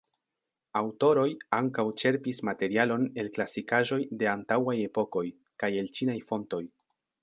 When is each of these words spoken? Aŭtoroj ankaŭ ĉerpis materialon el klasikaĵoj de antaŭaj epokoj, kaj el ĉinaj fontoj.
Aŭtoroj 0.79 1.25
ankaŭ 1.57 1.85
ĉerpis 2.05 2.41
materialon 2.51 3.07
el 3.25 3.31
klasikaĵoj 3.37 4.03
de 4.25 4.33
antaŭaj 4.35 4.79
epokoj, 4.91 5.29
kaj 5.63 5.75
el 5.85 5.97
ĉinaj 5.99 6.23
fontoj. 6.31 6.65